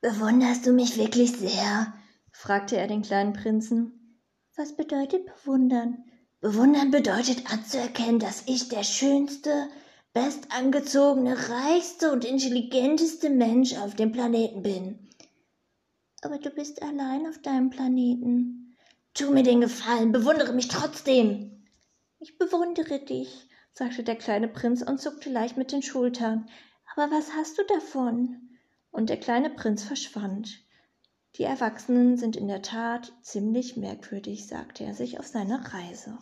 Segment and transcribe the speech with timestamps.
[0.00, 1.92] Bewunderst du mich wirklich sehr?
[2.30, 4.20] fragte er den kleinen Prinzen.
[4.56, 6.04] Was bedeutet bewundern?
[6.40, 9.68] Bewundern bedeutet anzuerkennen, dass ich der schönste,
[10.12, 15.08] bestangezogene, reichste und intelligenteste Mensch auf dem Planeten bin.
[16.22, 18.76] Aber du bist allein auf deinem Planeten.
[19.14, 21.66] Tu mir den Gefallen, bewundere mich trotzdem.
[22.20, 26.48] Ich bewundere dich, sagte der kleine Prinz und zuckte leicht mit den Schultern.
[26.94, 28.48] Aber was hast du davon?
[28.98, 30.58] Und der kleine Prinz verschwand.
[31.36, 36.18] Die Erwachsenen sind in der Tat ziemlich merkwürdig, sagte er sich auf seiner Reise.